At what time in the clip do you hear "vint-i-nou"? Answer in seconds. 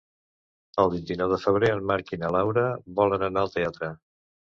0.93-1.29